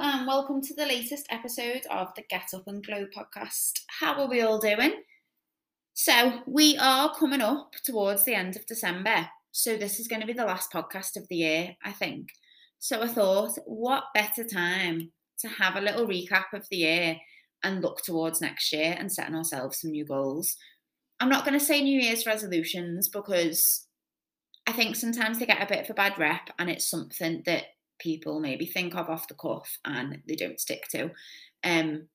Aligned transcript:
and 0.00 0.28
welcome 0.28 0.62
to 0.62 0.74
the 0.74 0.86
latest 0.86 1.26
episode 1.28 1.82
of 1.90 2.06
the 2.14 2.22
Get 2.30 2.54
Up 2.54 2.62
and 2.68 2.86
Glow 2.86 3.06
podcast. 3.06 3.80
How 3.98 4.14
are 4.20 4.28
we 4.28 4.40
all 4.40 4.60
doing? 4.60 4.92
So, 5.94 6.40
we 6.46 6.78
are 6.78 7.12
coming 7.16 7.40
up 7.40 7.72
towards 7.84 8.24
the 8.24 8.34
end 8.34 8.54
of 8.54 8.64
December. 8.66 9.28
So, 9.50 9.76
this 9.76 9.98
is 9.98 10.06
going 10.06 10.20
to 10.20 10.26
be 10.26 10.32
the 10.34 10.44
last 10.44 10.72
podcast 10.72 11.16
of 11.16 11.26
the 11.28 11.36
year, 11.36 11.76
I 11.84 11.90
think. 11.90 12.28
So, 12.78 13.02
I 13.02 13.08
thought, 13.08 13.58
what 13.66 14.04
better 14.14 14.44
time 14.44 15.10
to 15.40 15.48
have 15.48 15.74
a 15.74 15.80
little 15.80 16.06
recap 16.06 16.52
of 16.52 16.68
the 16.70 16.76
year 16.76 17.16
and 17.64 17.82
look 17.82 18.04
towards 18.04 18.40
next 18.40 18.72
year 18.72 18.94
and 18.96 19.12
setting 19.12 19.34
ourselves 19.34 19.80
some 19.80 19.90
new 19.90 20.04
goals. 20.04 20.54
I'm 21.18 21.28
not 21.28 21.44
going 21.44 21.58
to 21.58 21.64
say 21.64 21.82
New 21.82 22.00
Year's 22.00 22.24
resolutions 22.24 23.08
because 23.08 23.84
I 24.64 24.72
think 24.72 24.94
sometimes 24.94 25.40
they 25.40 25.46
get 25.46 25.60
a 25.60 25.66
bit 25.66 25.82
of 25.82 25.90
a 25.90 25.94
bad 25.94 26.16
rep 26.18 26.50
and 26.56 26.70
it's 26.70 26.88
something 26.88 27.42
that 27.46 27.64
people 27.98 28.40
maybe 28.40 28.66
think 28.66 28.94
of 28.94 29.08
off 29.08 29.28
the 29.28 29.34
cuff 29.34 29.78
and 29.84 30.22
they 30.26 30.34
don't 30.34 30.60
stick 30.60 30.88
to. 30.90 31.10
Um, 31.64 32.08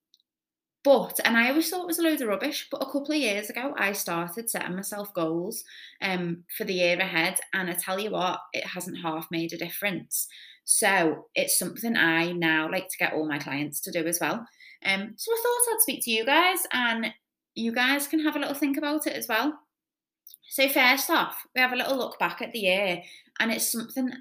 but, 0.84 1.20
and 1.24 1.38
I 1.38 1.50
always 1.50 1.70
thought 1.70 1.84
it 1.84 1.88
was 1.88 2.00
a 2.00 2.04
load 2.04 2.22
of 2.22 2.28
rubbish, 2.28 2.68
but 2.70 2.82
a 2.82 2.86
couple 2.86 3.12
of 3.12 3.16
years 3.16 3.50
ago, 3.50 3.74
I 3.78 3.94
started 3.94 4.50
setting 4.50 4.76
myself 4.76 5.14
goals 5.14 5.64
um, 6.02 6.44
for 6.58 6.66
the 6.66 6.74
year 6.74 7.00
ahead. 7.00 7.40
And 7.54 7.70
I 7.70 7.74
tell 7.74 8.00
you 8.00 8.12
what, 8.12 8.40
it 8.52 8.66
hasn't 8.66 9.02
half 9.02 9.28
made 9.32 9.54
a 9.54 9.58
difference. 9.58 10.28
So 10.66 11.28
it's 11.36 11.58
something 11.58 11.96
I 11.96 12.34
now 12.34 12.70
like 12.70 12.90
to 12.90 12.98
get 12.98 13.14
all 13.14 13.28
my 13.28 13.40
clients 13.40 13.80
to 13.82 13.92
do 13.92 14.06
as 14.06 14.20
well. 14.20 14.46
Um, 14.86 15.14
so 15.16 15.32
I 15.32 15.42
thought 15.42 15.74
I'd 15.74 15.82
speak 15.82 16.04
to 16.04 16.12
you 16.12 16.26
guys 16.26 16.60
and 16.74 17.14
you 17.56 17.72
guys 17.72 18.08
can 18.08 18.20
have 18.22 18.36
a 18.36 18.40
little 18.40 18.56
think 18.56 18.78
about 18.78 19.08
it 19.08 19.14
as 19.14 19.28
well. 19.28 19.60
So, 20.50 20.68
first 20.70 21.10
off, 21.10 21.46
we 21.56 21.62
have 21.62 21.72
a 21.72 21.76
little 21.76 21.98
look 21.98 22.20
back 22.20 22.42
at 22.42 22.52
the 22.52 22.60
year, 22.60 23.02
and 23.40 23.52
it's 23.52 23.72
something 23.72 24.12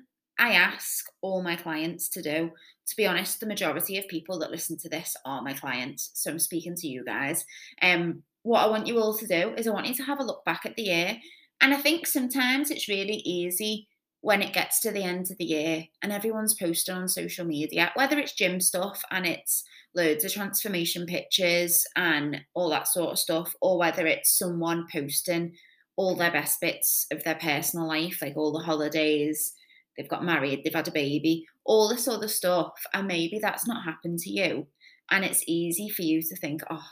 I 0.42 0.54
ask 0.54 1.06
all 1.20 1.40
my 1.40 1.54
clients 1.54 2.08
to 2.08 2.20
do. 2.20 2.50
To 2.88 2.96
be 2.96 3.06
honest, 3.06 3.38
the 3.38 3.46
majority 3.46 3.96
of 3.96 4.08
people 4.08 4.40
that 4.40 4.50
listen 4.50 4.76
to 4.78 4.88
this 4.88 5.16
are 5.24 5.40
my 5.40 5.52
clients. 5.52 6.10
So 6.14 6.32
I'm 6.32 6.40
speaking 6.40 6.74
to 6.74 6.88
you 6.88 7.04
guys. 7.04 7.44
Um, 7.80 8.24
what 8.42 8.64
I 8.64 8.68
want 8.68 8.88
you 8.88 8.98
all 8.98 9.16
to 9.16 9.26
do 9.28 9.54
is 9.56 9.68
I 9.68 9.70
want 9.70 9.86
you 9.86 9.94
to 9.94 10.02
have 10.02 10.18
a 10.18 10.24
look 10.24 10.44
back 10.44 10.66
at 10.66 10.74
the 10.74 10.82
year. 10.82 11.16
And 11.60 11.72
I 11.72 11.76
think 11.76 12.08
sometimes 12.08 12.72
it's 12.72 12.88
really 12.88 13.22
easy 13.24 13.86
when 14.20 14.42
it 14.42 14.52
gets 14.52 14.80
to 14.80 14.90
the 14.90 15.04
end 15.04 15.30
of 15.30 15.38
the 15.38 15.44
year 15.44 15.84
and 16.02 16.12
everyone's 16.12 16.54
posting 16.54 16.96
on 16.96 17.08
social 17.08 17.44
media, 17.44 17.92
whether 17.94 18.18
it's 18.18 18.34
gym 18.34 18.58
stuff 18.60 19.00
and 19.12 19.24
it's 19.24 19.62
loads 19.94 20.24
of 20.24 20.32
transformation 20.32 21.06
pictures 21.06 21.86
and 21.94 22.40
all 22.54 22.68
that 22.70 22.88
sort 22.88 23.12
of 23.12 23.18
stuff, 23.20 23.54
or 23.62 23.78
whether 23.78 24.08
it's 24.08 24.36
someone 24.36 24.88
posting 24.92 25.52
all 25.94 26.16
their 26.16 26.32
best 26.32 26.60
bits 26.60 27.06
of 27.12 27.22
their 27.22 27.36
personal 27.36 27.86
life, 27.86 28.18
like 28.20 28.36
all 28.36 28.52
the 28.52 28.64
holidays, 28.64 29.52
they've 29.96 30.08
got 30.08 30.24
married, 30.24 30.62
they've 30.62 30.74
had 30.74 30.88
a 30.88 30.92
baby, 30.92 31.46
all 31.64 31.88
this 31.88 32.08
other 32.08 32.28
stuff, 32.28 32.72
and 32.94 33.06
maybe 33.06 33.38
that's 33.40 33.66
not 33.66 33.84
happened 33.84 34.18
to 34.20 34.30
you. 34.30 34.66
And 35.10 35.24
it's 35.24 35.44
easy 35.46 35.88
for 35.88 36.02
you 36.02 36.22
to 36.22 36.36
think, 36.36 36.62
oh, 36.70 36.86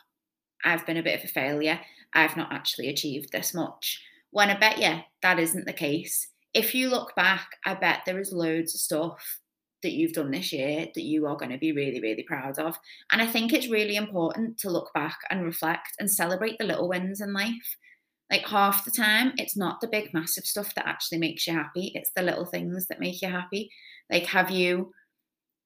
I've 0.65 0.87
been 0.87 0.97
a 0.97 1.03
bit 1.03 1.19
of 1.19 1.25
a 1.25 1.29
failure. 1.29 1.81
I've 2.13 2.37
not 2.37 2.53
actually 2.53 2.89
achieved 2.89 3.33
this 3.33 3.55
much. 3.55 4.03
When 4.31 4.51
I 4.51 4.59
bet 4.59 4.79
you 4.79 5.01
that 5.23 5.39
isn't 5.39 5.67
the 5.67 5.73
case. 5.73 6.29
If 6.53 6.75
you 6.75 6.89
look 6.89 7.15
back, 7.15 7.47
I 7.65 7.75
bet 7.75 8.01
there 8.05 8.21
is 8.21 8.33
loads 8.33 8.75
of 8.75 8.81
stuff 8.81 9.41
that 9.83 9.93
you've 9.93 10.13
done 10.13 10.31
this 10.31 10.53
year 10.53 10.87
that 10.95 11.03
you 11.03 11.27
are 11.27 11.37
going 11.37 11.53
to 11.53 11.59
be 11.59 11.73
really, 11.73 12.01
really 12.01 12.25
proud 12.25 12.59
of. 12.59 12.77
And 13.11 13.23
I 13.23 13.27
think 13.27 13.53
it's 13.53 13.71
really 13.71 13.97
important 13.97 14.59
to 14.59 14.71
look 14.71 14.93
back 14.93 15.19
and 15.31 15.45
reflect 15.45 15.93
and 15.99 16.11
celebrate 16.11 16.59
the 16.59 16.67
little 16.67 16.89
wins 16.89 17.21
in 17.21 17.33
life. 17.33 17.77
Like 18.31 18.47
half 18.47 18.85
the 18.85 18.91
time, 18.91 19.33
it's 19.37 19.57
not 19.57 19.81
the 19.81 19.89
big, 19.89 20.15
massive 20.15 20.45
stuff 20.45 20.75
that 20.75 20.87
actually 20.87 21.19
makes 21.19 21.47
you 21.47 21.55
happy, 21.55 21.93
it's 21.95 22.13
the 22.15 22.23
little 22.23 22.47
things 22.47 22.87
that 22.87 23.01
make 23.01 23.21
you 23.23 23.29
happy. 23.29 23.71
Like, 24.11 24.27
have 24.27 24.51
you 24.51 24.93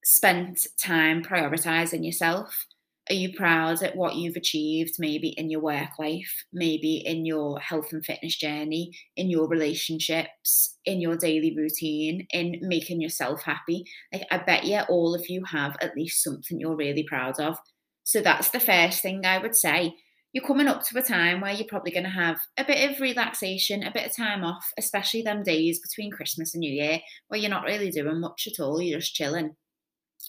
spent 0.05 0.67
time 0.83 1.23
prioritizing 1.23 2.05
yourself? 2.05 2.67
Are 3.11 3.15
you 3.15 3.35
proud 3.35 3.83
at 3.83 3.97
what 3.97 4.17
you've 4.17 4.37
achieved, 4.37 4.95
maybe 4.99 5.29
in 5.29 5.51
your 5.51 5.61
work 5.61 5.91
life, 5.99 6.45
maybe 6.55 6.97
in 7.05 7.27
your 7.27 7.61
health 7.61 7.93
and 7.93 8.05
fitness 8.05 8.35
journey, 8.35 8.93
in 9.15 9.29
your 9.29 9.47
relationships, 9.47 10.79
in 10.87 11.03
your 11.03 11.17
daily 11.17 11.55
routine, 11.55 12.27
in 12.31 12.61
making 12.63 13.03
yourself 13.03 13.43
happy? 13.43 13.85
Like, 14.11 14.27
I 14.31 14.39
bet 14.39 14.65
you 14.65 14.81
all 14.89 15.15
of 15.15 15.29
you 15.29 15.45
have 15.45 15.77
at 15.83 15.95
least 15.95 16.25
something 16.25 16.59
you're 16.59 16.77
really 16.77 17.05
proud 17.07 17.39
of. 17.39 17.59
So, 18.05 18.23
that's 18.23 18.49
the 18.51 18.61
first 18.61 19.03
thing 19.03 19.27
I 19.27 19.37
would 19.37 19.55
say 19.55 19.97
you're 20.35 20.45
coming 20.45 20.67
up 20.67 20.83
to 20.83 20.99
a 20.99 21.03
time 21.03 21.41
where 21.41 21.53
you're 21.53 21.65
probably 21.69 21.93
going 21.93 22.05
to 22.05 22.11
have 22.11 22.41
a 22.59 22.65
bit 22.65 22.91
of 22.91 23.01
relaxation, 23.01 23.85
a 23.85 23.93
bit 23.93 24.05
of 24.05 24.17
time 24.17 24.43
off, 24.43 24.69
especially 24.77 25.23
them 25.23 25.45
days 25.45 25.79
between 25.79 26.11
Christmas 26.11 26.55
and 26.55 26.61
New 26.61 26.73
Year 26.73 26.99
where 27.29 27.39
you're 27.39 27.49
not 27.49 27.63
really 27.63 27.89
doing 27.89 28.19
much 28.19 28.49
at 28.49 28.61
all, 28.61 28.83
you're 28.83 28.99
just 28.99 29.15
chilling. 29.15 29.55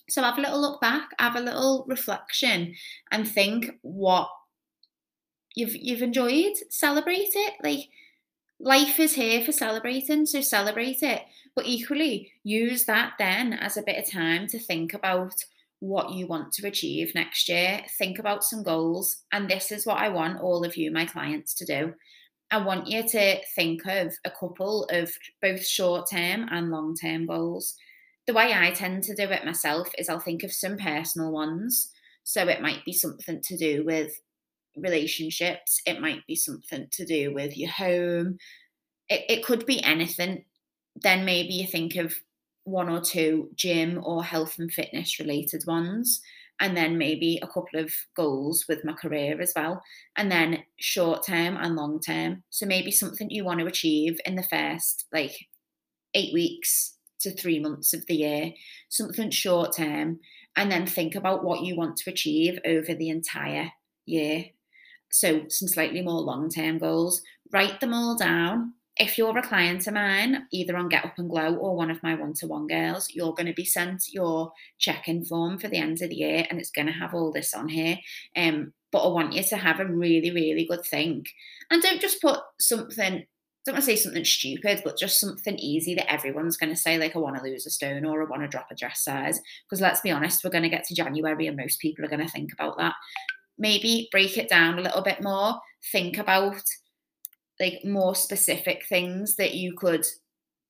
So 0.07 0.21
have 0.21 0.37
a 0.37 0.41
little 0.41 0.61
look 0.61 0.79
back, 0.79 1.09
have 1.17 1.35
a 1.35 1.41
little 1.41 1.85
reflection, 1.87 2.75
and 3.11 3.27
think 3.27 3.71
what 3.81 4.29
you've 5.55 5.75
you've 5.75 6.03
enjoyed. 6.03 6.53
Celebrate 6.69 7.31
it. 7.33 7.53
Like 7.63 7.87
life 8.59 8.99
is 8.99 9.15
here 9.15 9.43
for 9.43 9.51
celebrating, 9.51 10.27
so 10.27 10.41
celebrate 10.41 11.01
it. 11.01 11.23
But 11.55 11.65
equally, 11.65 12.31
use 12.43 12.85
that 12.85 13.13
then 13.17 13.53
as 13.53 13.75
a 13.75 13.83
bit 13.83 13.97
of 13.97 14.11
time 14.11 14.45
to 14.47 14.59
think 14.59 14.93
about 14.93 15.33
what 15.79 16.13
you 16.13 16.27
want 16.27 16.51
to 16.53 16.67
achieve 16.67 17.13
next 17.15 17.49
year. 17.49 17.81
Think 17.97 18.19
about 18.19 18.43
some 18.43 18.63
goals. 18.63 19.23
And 19.31 19.49
this 19.49 19.71
is 19.71 19.85
what 19.85 19.97
I 19.97 20.09
want 20.09 20.41
all 20.41 20.63
of 20.63 20.77
you, 20.77 20.91
my 20.91 21.05
clients, 21.05 21.53
to 21.55 21.65
do. 21.65 21.93
I 22.51 22.57
want 22.57 22.87
you 22.87 23.07
to 23.07 23.37
think 23.55 23.85
of 23.85 24.13
a 24.23 24.31
couple 24.31 24.85
of 24.91 25.11
both 25.41 25.65
short 25.65 26.09
term 26.09 26.47
and 26.51 26.71
long 26.71 26.95
term 26.95 27.25
goals. 27.25 27.75
The 28.27 28.33
way 28.33 28.53
I 28.53 28.71
tend 28.71 29.03
to 29.03 29.15
do 29.15 29.23
it 29.23 29.45
myself 29.45 29.89
is 29.97 30.09
I'll 30.09 30.19
think 30.19 30.43
of 30.43 30.53
some 30.53 30.77
personal 30.77 31.31
ones. 31.31 31.91
So 32.23 32.47
it 32.47 32.61
might 32.61 32.83
be 32.85 32.93
something 32.93 33.41
to 33.43 33.57
do 33.57 33.83
with 33.85 34.19
relationships, 34.75 35.79
it 35.85 36.01
might 36.01 36.25
be 36.27 36.35
something 36.35 36.87
to 36.91 37.05
do 37.05 37.33
with 37.33 37.55
your 37.55 37.69
home, 37.69 38.37
it, 39.09 39.23
it 39.29 39.45
could 39.45 39.65
be 39.65 39.81
anything. 39.83 40.43
Then 40.95 41.25
maybe 41.25 41.53
you 41.53 41.67
think 41.67 41.95
of 41.95 42.13
one 42.65 42.89
or 42.89 42.99
two 42.99 43.49
gym 43.55 44.01
or 44.03 44.23
health 44.23 44.55
and 44.59 44.71
fitness 44.71 45.19
related 45.19 45.63
ones 45.65 46.21
and 46.59 46.75
then 46.75 46.97
maybe 46.97 47.39
a 47.41 47.47
couple 47.47 47.79
of 47.79 47.93
goals 48.15 48.65
with 48.67 48.83
my 48.83 48.93
career 48.93 49.39
as 49.39 49.53
well 49.55 49.81
and 50.17 50.31
then 50.31 50.63
short 50.77 51.25
term 51.25 51.57
and 51.57 51.75
long 51.75 51.99
term. 51.99 52.43
So 52.49 52.65
maybe 52.65 52.91
something 52.91 53.29
you 53.29 53.45
want 53.45 53.59
to 53.59 53.67
achieve 53.67 54.19
in 54.25 54.35
the 54.35 54.43
first 54.43 55.05
like 55.13 55.47
8 56.13 56.33
weeks 56.33 56.97
to 57.19 57.31
3 57.31 57.59
months 57.59 57.93
of 57.93 58.05
the 58.07 58.15
year 58.15 58.51
something 58.89 59.29
short 59.29 59.75
term 59.75 60.19
and 60.55 60.71
then 60.71 60.85
think 60.85 61.15
about 61.15 61.43
what 61.43 61.61
you 61.61 61.75
want 61.75 61.97
to 61.97 62.09
achieve 62.09 62.59
over 62.65 62.93
the 62.93 63.09
entire 63.09 63.71
year. 64.05 64.45
So 65.11 65.45
some 65.49 65.67
slightly 65.67 66.01
more 66.01 66.21
long 66.21 66.49
term 66.49 66.77
goals. 66.77 67.21
Write 67.51 67.79
them 67.79 67.93
all 67.93 68.17
down 68.17 68.73
if 68.97 69.17
you're 69.17 69.37
a 69.37 69.41
client 69.41 69.87
of 69.87 69.93
mine, 69.93 70.47
either 70.51 70.77
on 70.77 70.87
Get 70.87 71.03
Up 71.03 71.17
and 71.17 71.29
Glow 71.29 71.55
or 71.55 71.75
one 71.75 71.91
of 71.91 72.01
my 72.01 72.15
one 72.15 72.33
to 72.35 72.47
one 72.47 72.67
girls, 72.67 73.09
you're 73.11 73.33
going 73.33 73.47
to 73.47 73.53
be 73.53 73.65
sent 73.65 74.13
your 74.13 74.53
check 74.77 75.09
in 75.09 75.25
form 75.25 75.57
for 75.57 75.67
the 75.67 75.77
end 75.77 76.01
of 76.01 76.09
the 76.09 76.15
year 76.15 76.45
and 76.49 76.59
it's 76.59 76.71
going 76.71 76.87
to 76.87 76.93
have 76.93 77.13
all 77.13 77.31
this 77.31 77.53
on 77.53 77.67
here. 77.67 77.97
Um, 78.37 78.73
but 78.93 79.03
I 79.03 79.09
want 79.09 79.33
you 79.33 79.43
to 79.43 79.57
have 79.57 79.81
a 79.81 79.85
really, 79.85 80.31
really 80.31 80.65
good 80.65 80.85
think. 80.85 81.27
And 81.69 81.81
don't 81.81 81.99
just 81.99 82.21
put 82.21 82.39
something, 82.61 83.25
don't 83.65 83.73
want 83.73 83.83
to 83.83 83.85
say 83.85 83.97
something 83.97 84.23
stupid, 84.23 84.81
but 84.85 84.97
just 84.97 85.19
something 85.19 85.57
easy 85.57 85.93
that 85.95 86.11
everyone's 86.11 86.55
going 86.55 86.69
to 86.69 86.79
say, 86.79 86.97
like, 86.97 87.17
I 87.17 87.19
want 87.19 87.35
to 87.35 87.43
lose 87.43 87.65
a 87.65 87.71
stone 87.71 88.05
or 88.05 88.21
I 88.21 88.29
want 88.29 88.43
to 88.43 88.47
drop 88.47 88.67
a 88.71 88.75
dress 88.75 89.03
size. 89.03 89.41
Because 89.67 89.81
let's 89.81 89.99
be 89.99 90.11
honest, 90.11 90.41
we're 90.41 90.51
going 90.51 90.63
to 90.63 90.69
get 90.69 90.85
to 90.85 90.95
January 90.95 91.47
and 91.47 91.57
most 91.57 91.81
people 91.81 92.05
are 92.05 92.09
going 92.09 92.25
to 92.25 92.31
think 92.31 92.53
about 92.53 92.77
that. 92.77 92.93
Maybe 93.57 94.07
break 94.11 94.37
it 94.37 94.47
down 94.47 94.79
a 94.79 94.81
little 94.81 95.01
bit 95.01 95.21
more. 95.21 95.55
Think 95.91 96.17
about 96.17 96.61
like 97.59 97.83
more 97.85 98.15
specific 98.15 98.85
things 98.87 99.35
that 99.35 99.55
you 99.55 99.73
could 99.73 100.05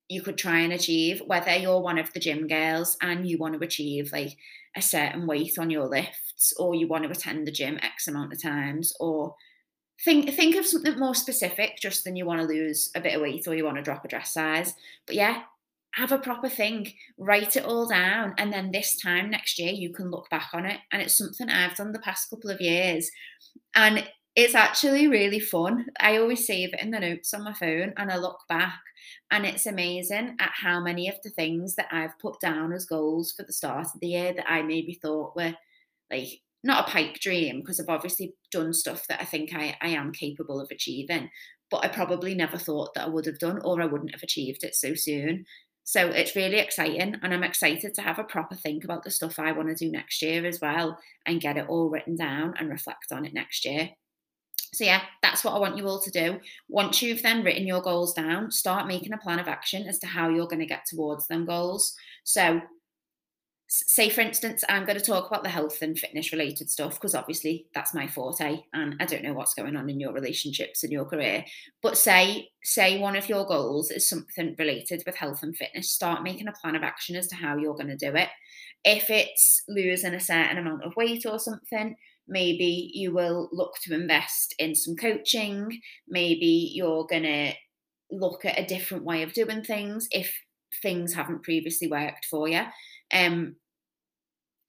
you 0.07 0.21
could 0.21 0.37
try 0.37 0.59
and 0.59 0.71
achieve 0.71 1.21
whether 1.25 1.55
you're 1.55 1.81
one 1.81 1.97
of 1.97 2.13
the 2.13 2.19
gym 2.19 2.47
girls 2.47 2.95
and 3.01 3.27
you 3.27 3.37
want 3.37 3.57
to 3.59 3.65
achieve 3.65 4.11
like 4.11 4.37
a 4.75 4.81
certain 4.81 5.25
weight 5.25 5.57
on 5.57 5.69
your 5.69 5.87
lifts 5.87 6.53
or 6.59 6.75
you 6.75 6.87
want 6.87 7.03
to 7.03 7.09
attend 7.09 7.47
the 7.47 7.51
gym 7.51 7.79
x 7.81 8.07
amount 8.07 8.31
of 8.31 8.41
times 8.41 8.93
or 8.99 9.35
think 10.03 10.29
think 10.33 10.55
of 10.55 10.65
something 10.65 10.99
more 10.99 11.15
specific 11.15 11.77
just 11.81 12.03
than 12.03 12.15
you 12.15 12.25
want 12.25 12.39
to 12.39 12.47
lose 12.47 12.91
a 12.95 13.01
bit 13.01 13.15
of 13.15 13.21
weight 13.21 13.47
or 13.47 13.55
you 13.55 13.65
want 13.65 13.77
to 13.77 13.83
drop 13.83 14.03
a 14.05 14.07
dress 14.07 14.33
size. 14.33 14.73
But 15.07 15.15
yeah 15.15 15.43
have 15.95 16.11
a 16.11 16.19
proper 16.19 16.49
thing 16.49 16.91
write 17.17 17.55
it 17.55 17.63
all 17.63 17.87
down 17.87 18.33
and 18.37 18.51
then 18.51 18.69
this 18.71 18.99
time 19.01 19.29
next 19.29 19.57
year 19.57 19.71
you 19.71 19.93
can 19.93 20.11
look 20.11 20.29
back 20.29 20.49
on 20.53 20.65
it 20.65 20.77
and 20.91 21.01
it's 21.01 21.17
something 21.17 21.49
i've 21.49 21.75
done 21.77 21.93
the 21.93 21.99
past 21.99 22.29
couple 22.29 22.49
of 22.49 22.61
years. 22.61 23.09
And 23.75 24.07
it's 24.35 24.55
actually 24.55 25.07
really 25.07 25.39
fun. 25.39 25.85
I 25.99 26.17
always 26.17 26.45
save 26.45 26.73
it 26.73 26.81
in 26.81 26.91
the 26.91 26.99
notes 26.99 27.33
on 27.33 27.43
my 27.43 27.53
phone 27.53 27.93
and 27.95 28.11
I 28.11 28.17
look 28.17 28.39
back 28.49 28.81
and 29.31 29.45
it's 29.45 29.65
amazing 29.65 30.35
at 30.39 30.51
how 30.53 30.81
many 30.81 31.07
of 31.07 31.15
the 31.23 31.29
things 31.29 31.75
that 31.75 31.87
I've 31.91 32.19
put 32.19 32.41
down 32.41 32.73
as 32.73 32.85
goals 32.85 33.31
for 33.31 33.43
the 33.43 33.53
start 33.53 33.87
of 33.93 33.99
the 34.01 34.07
year 34.07 34.33
that 34.33 34.49
I 34.49 34.61
maybe 34.61 34.99
thought 35.01 35.37
were 35.37 35.55
like 36.11 36.41
not 36.65 36.89
a 36.89 36.91
pipe 36.91 37.15
dream 37.15 37.61
because 37.61 37.79
I've 37.79 37.87
obviously 37.87 38.33
done 38.51 38.73
stuff 38.73 39.07
that 39.07 39.21
I 39.21 39.25
think 39.25 39.53
I, 39.53 39.77
I 39.81 39.89
am 39.89 40.11
capable 40.11 40.59
of 40.59 40.69
achieving, 40.69 41.29
but 41.71 41.85
I 41.85 41.87
probably 41.87 42.35
never 42.35 42.57
thought 42.57 42.93
that 42.95 43.05
I 43.05 43.09
would 43.09 43.27
have 43.27 43.39
done 43.39 43.61
or 43.63 43.81
I 43.81 43.85
wouldn't 43.85 44.13
have 44.13 44.23
achieved 44.23 44.63
it 44.63 44.75
so 44.75 44.95
soon. 44.95 45.45
So 45.83 46.07
it's 46.07 46.35
really 46.35 46.57
exciting, 46.57 47.15
and 47.21 47.31
I'm 47.31 47.43
excited 47.43 47.93
to 47.93 48.01
have 48.01 48.17
a 48.17 48.23
proper 48.23 48.55
think 48.55 48.83
about 48.83 49.03
the 49.03 49.11
stuff 49.11 49.37
I 49.37 49.51
want 49.51 49.69
to 49.69 49.75
do 49.75 49.91
next 49.91 50.19
year 50.23 50.43
as 50.47 50.59
well 50.59 50.97
and 51.27 51.39
get 51.39 51.57
it 51.57 51.67
all 51.69 51.91
written 51.91 52.15
down 52.15 52.55
and 52.57 52.69
reflect 52.69 53.11
on 53.11 53.23
it 53.23 53.33
next 53.35 53.65
year. 53.65 53.91
So, 54.75 54.83
yeah, 54.83 55.01
that's 55.21 55.43
what 55.43 55.53
I 55.53 55.59
want 55.59 55.77
you 55.77 55.87
all 55.87 56.01
to 56.01 56.11
do. 56.11 56.39
Once 56.67 57.01
you've 57.01 57.23
then 57.23 57.43
written 57.43 57.67
your 57.67 57.81
goals 57.81 58.13
down, 58.13 58.51
start 58.51 58.87
making 58.87 59.13
a 59.13 59.17
plan 59.17 59.39
of 59.39 59.47
action 59.47 59.87
as 59.87 59.99
to 59.99 60.07
how 60.07 60.29
you're 60.29 60.47
going 60.47 60.59
to 60.59 60.65
get 60.65 60.85
towards 60.85 61.27
them 61.27 61.45
goals. 61.45 61.95
So, 62.23 62.61
say 63.67 64.09
for 64.09 64.21
instance 64.21 64.63
i'm 64.69 64.85
going 64.85 64.97
to 64.97 65.03
talk 65.03 65.27
about 65.27 65.41
the 65.41 65.49
health 65.49 65.81
and 65.81 65.97
fitness 65.97 66.31
related 66.31 66.69
stuff 66.69 66.93
because 66.93 67.15
obviously 67.15 67.65
that's 67.73 67.95
my 67.95 68.07
forte 68.07 68.61
and 68.73 68.95
i 68.99 69.05
don't 69.05 69.23
know 69.23 69.33
what's 69.33 69.55
going 69.55 69.75
on 69.75 69.89
in 69.89 69.99
your 69.99 70.13
relationships 70.13 70.83
and 70.83 70.91
your 70.91 71.05
career 71.05 71.43
but 71.81 71.97
say 71.97 72.47
say 72.63 72.99
one 72.99 73.15
of 73.15 73.27
your 73.27 73.45
goals 73.45 73.89
is 73.89 74.07
something 74.07 74.55
related 74.59 75.01
with 75.05 75.15
health 75.15 75.41
and 75.41 75.57
fitness 75.57 75.89
start 75.89 76.21
making 76.21 76.47
a 76.47 76.53
plan 76.53 76.75
of 76.75 76.83
action 76.83 77.15
as 77.15 77.27
to 77.27 77.35
how 77.35 77.57
you're 77.57 77.73
going 77.73 77.87
to 77.87 77.97
do 77.97 78.15
it 78.15 78.29
if 78.83 79.09
it's 79.09 79.63
losing 79.67 80.13
a 80.13 80.19
certain 80.19 80.59
amount 80.59 80.83
of 80.83 80.95
weight 80.95 81.25
or 81.25 81.39
something 81.39 81.95
maybe 82.27 82.91
you 82.93 83.13
will 83.13 83.49
look 83.51 83.75
to 83.81 83.93
invest 83.93 84.55
in 84.59 84.73
some 84.75 84.95
coaching 84.95 85.79
maybe 86.07 86.71
you're 86.73 87.05
going 87.05 87.23
to 87.23 87.51
look 88.11 88.45
at 88.45 88.59
a 88.59 88.65
different 88.65 89.03
way 89.03 89.23
of 89.23 89.33
doing 89.33 89.63
things 89.63 90.07
if 90.11 90.33
things 90.81 91.13
haven't 91.13 91.43
previously 91.43 91.87
worked 91.87 92.25
for 92.25 92.47
you 92.47 92.61
um, 93.13 93.55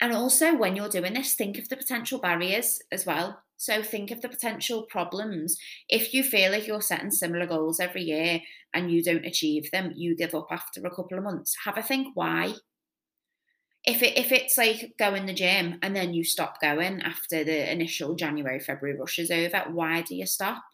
and 0.00 0.12
also, 0.12 0.54
when 0.54 0.76
you're 0.76 0.88
doing 0.88 1.14
this, 1.14 1.34
think 1.34 1.58
of 1.58 1.68
the 1.68 1.76
potential 1.76 2.18
barriers 2.18 2.80
as 2.92 3.06
well. 3.06 3.42
So, 3.56 3.82
think 3.82 4.10
of 4.10 4.20
the 4.20 4.28
potential 4.28 4.82
problems. 4.90 5.56
If 5.88 6.12
you 6.12 6.22
feel 6.22 6.52
like 6.52 6.66
you're 6.66 6.82
setting 6.82 7.10
similar 7.10 7.46
goals 7.46 7.80
every 7.80 8.02
year 8.02 8.40
and 8.74 8.90
you 8.90 9.02
don't 9.02 9.24
achieve 9.24 9.70
them, 9.70 9.92
you 9.96 10.14
give 10.14 10.34
up 10.34 10.48
after 10.50 10.80
a 10.86 10.94
couple 10.94 11.16
of 11.16 11.24
months, 11.24 11.56
have 11.64 11.78
a 11.78 11.82
think 11.82 12.08
why. 12.14 12.52
If, 13.86 14.02
it, 14.02 14.18
if 14.18 14.32
it's 14.32 14.58
like 14.58 14.94
going 14.98 15.26
the 15.26 15.32
gym 15.32 15.78
and 15.80 15.94
then 15.94 16.12
you 16.12 16.24
stop 16.24 16.60
going 16.60 17.00
after 17.02 17.44
the 17.44 17.70
initial 17.70 18.16
January, 18.16 18.58
February 18.58 18.98
rush 18.98 19.18
is 19.18 19.30
over, 19.30 19.64
why 19.70 20.02
do 20.02 20.16
you 20.16 20.26
stop? 20.26 20.64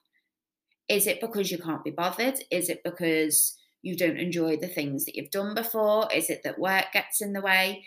Is 0.89 1.07
it 1.07 1.21
because 1.21 1.51
you 1.51 1.59
can't 1.59 1.85
be 1.85 1.91
bothered? 1.91 2.39
Is 2.51 2.69
it 2.69 2.83
because 2.85 3.59
you 3.83 3.97
don't 3.97 4.19
enjoy 4.19 4.57
the 4.57 4.69
things 4.69 5.05
that 5.05 5.15
you've 5.15 5.31
done 5.31 5.55
before? 5.55 6.09
Is 6.13 6.31
it 6.31 6.43
that 6.45 6.59
work 6.59 6.87
gets 6.93 7.21
in 7.21 7.33
the 7.33 7.41
way? 7.41 7.85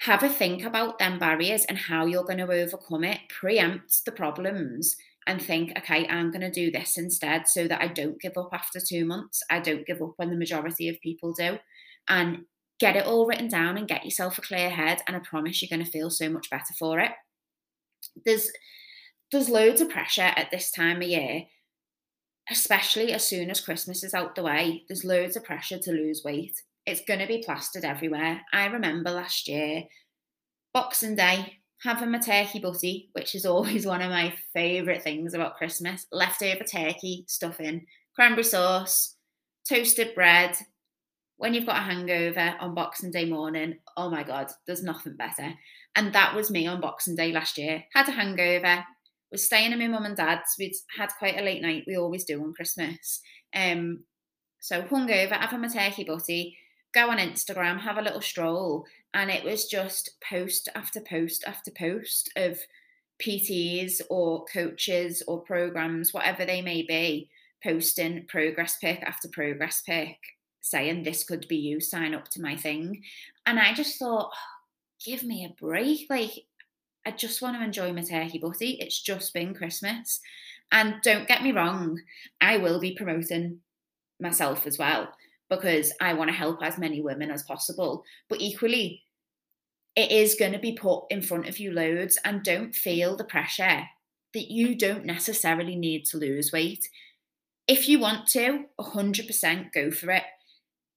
Have 0.00 0.22
a 0.22 0.28
think 0.28 0.62
about 0.64 0.98
them 0.98 1.18
barriers 1.18 1.64
and 1.64 1.78
how 1.78 2.06
you're 2.06 2.24
going 2.24 2.38
to 2.38 2.52
overcome 2.52 3.02
it. 3.02 3.20
Preempt 3.28 4.04
the 4.04 4.12
problems 4.12 4.96
and 5.26 5.42
think, 5.42 5.76
okay, 5.76 6.06
I'm 6.06 6.30
going 6.30 6.42
to 6.42 6.50
do 6.50 6.70
this 6.70 6.96
instead 6.96 7.48
so 7.48 7.66
that 7.66 7.80
I 7.80 7.88
don't 7.88 8.20
give 8.20 8.36
up 8.36 8.50
after 8.52 8.78
two 8.78 9.04
months. 9.04 9.42
I 9.50 9.58
don't 9.58 9.86
give 9.86 10.00
up 10.00 10.12
when 10.16 10.30
the 10.30 10.36
majority 10.36 10.88
of 10.88 11.00
people 11.00 11.32
do. 11.32 11.58
And 12.08 12.44
get 12.78 12.96
it 12.96 13.06
all 13.06 13.26
written 13.26 13.48
down 13.48 13.76
and 13.76 13.88
get 13.88 14.04
yourself 14.04 14.38
a 14.38 14.42
clear 14.42 14.70
head. 14.70 15.02
And 15.06 15.16
I 15.16 15.20
promise 15.20 15.60
you're 15.62 15.74
going 15.74 15.84
to 15.84 15.90
feel 15.90 16.10
so 16.10 16.28
much 16.28 16.50
better 16.50 16.74
for 16.78 17.00
it. 17.00 17.12
There's 18.24 18.50
there's 19.32 19.48
loads 19.48 19.80
of 19.80 19.88
pressure 19.88 20.22
at 20.22 20.50
this 20.50 20.70
time 20.70 20.98
of 20.98 21.08
year 21.08 21.46
especially 22.50 23.12
as 23.12 23.26
soon 23.26 23.50
as 23.50 23.60
Christmas 23.60 24.04
is 24.04 24.14
out 24.14 24.34
the 24.34 24.42
way, 24.42 24.84
there's 24.88 25.04
loads 25.04 25.36
of 25.36 25.44
pressure 25.44 25.78
to 25.78 25.92
lose 25.92 26.22
weight. 26.24 26.62
It's 26.84 27.02
going 27.06 27.20
to 27.20 27.26
be 27.26 27.42
plastered 27.44 27.84
everywhere. 27.84 28.42
I 28.52 28.66
remember 28.66 29.10
last 29.10 29.48
year, 29.48 29.84
Boxing 30.72 31.16
Day, 31.16 31.54
having 31.82 32.10
my 32.10 32.18
turkey 32.18 32.60
butty, 32.60 33.10
which 33.12 33.34
is 33.34 33.46
always 33.46 33.86
one 33.86 34.02
of 34.02 34.10
my 34.10 34.32
favourite 34.52 35.02
things 35.02 35.34
about 35.34 35.56
Christmas. 35.56 36.06
Leftover 36.12 36.64
turkey, 36.64 37.24
stuffing, 37.26 37.86
cranberry 38.14 38.44
sauce, 38.44 39.16
toasted 39.68 40.14
bread. 40.14 40.56
When 41.38 41.52
you've 41.52 41.66
got 41.66 41.76
a 41.76 41.84
hangover 41.84 42.54
on 42.60 42.74
Boxing 42.74 43.10
Day 43.10 43.26
morning, 43.26 43.78
oh 43.96 44.10
my 44.10 44.22
God, 44.22 44.50
there's 44.66 44.82
nothing 44.82 45.16
better. 45.16 45.52
And 45.94 46.12
that 46.14 46.34
was 46.34 46.50
me 46.50 46.66
on 46.66 46.80
Boxing 46.80 47.14
Day 47.14 47.32
last 47.32 47.58
year. 47.58 47.84
Had 47.92 48.08
a 48.08 48.12
hangover, 48.12 48.84
was 49.30 49.44
staying 49.44 49.72
at 49.72 49.78
my 49.78 49.88
mum 49.88 50.04
and 50.04 50.16
dad's. 50.16 50.54
We'd 50.58 50.72
had 50.96 51.10
quite 51.18 51.38
a 51.38 51.44
late 51.44 51.62
night. 51.62 51.84
We 51.86 51.96
always 51.96 52.24
do 52.24 52.42
on 52.42 52.54
Christmas. 52.54 53.20
Um, 53.54 54.04
so 54.60 54.82
hungover, 54.82 55.32
having 55.32 55.60
my 55.60 55.68
turkey 55.68 56.04
butty, 56.04 56.56
go 56.94 57.10
on 57.10 57.18
Instagram, 57.18 57.80
have 57.80 57.98
a 57.98 58.02
little 58.02 58.22
stroll, 58.22 58.84
and 59.12 59.30
it 59.30 59.44
was 59.44 59.66
just 59.66 60.16
post 60.26 60.68
after 60.74 61.00
post 61.00 61.44
after 61.46 61.70
post 61.70 62.30
of 62.36 62.58
PTs 63.22 64.00
or 64.10 64.44
coaches 64.52 65.22
or 65.26 65.42
programs, 65.42 66.12
whatever 66.12 66.44
they 66.44 66.62
may 66.62 66.82
be, 66.82 67.28
posting 67.62 68.26
progress 68.26 68.76
pic 68.78 69.02
after 69.02 69.28
progress 69.28 69.82
pic, 69.86 70.16
saying 70.66 71.02
this 71.02 71.24
could 71.24 71.46
be 71.48 71.56
you, 71.56 71.80
sign 71.80 72.14
up 72.14 72.28
to 72.30 72.42
my 72.42 72.56
thing. 72.56 73.02
And 73.46 73.58
I 73.58 73.72
just 73.72 73.98
thought, 73.98 74.30
oh, 74.32 75.04
give 75.04 75.22
me 75.22 75.44
a 75.44 75.62
break. 75.62 76.06
Like 76.10 76.32
I 77.06 77.12
just 77.12 77.40
want 77.40 77.56
to 77.56 77.64
enjoy 77.64 77.92
my 77.92 78.02
turkey 78.02 78.38
butty. 78.38 78.72
It's 78.80 79.00
just 79.00 79.32
been 79.32 79.54
Christmas. 79.54 80.20
And 80.72 80.96
don't 81.02 81.28
get 81.28 81.44
me 81.44 81.52
wrong, 81.52 82.00
I 82.40 82.56
will 82.58 82.80
be 82.80 82.94
promoting 82.94 83.60
myself 84.20 84.66
as 84.66 84.78
well 84.78 85.08
because 85.48 85.92
I 86.00 86.14
want 86.14 86.30
to 86.30 86.36
help 86.36 86.62
as 86.62 86.78
many 86.78 87.00
women 87.00 87.30
as 87.30 87.44
possible. 87.44 88.02
But 88.28 88.40
equally, 88.40 89.04
it 89.94 90.10
is 90.10 90.34
going 90.34 90.52
to 90.52 90.58
be 90.58 90.72
put 90.72 91.04
in 91.10 91.22
front 91.22 91.48
of 91.48 91.60
you 91.60 91.70
loads 91.70 92.18
and 92.24 92.42
don't 92.42 92.74
feel 92.74 93.16
the 93.16 93.24
pressure 93.24 93.84
that 94.34 94.50
you 94.50 94.74
don't 94.74 95.04
necessarily 95.04 95.76
need 95.76 96.04
to 96.06 96.18
lose 96.18 96.52
weight. 96.52 96.88
If 97.68 97.88
you 97.88 98.00
want 98.00 98.26
to, 98.28 98.64
100% 98.80 99.72
go 99.72 99.90
for 99.92 100.10
it. 100.10 100.24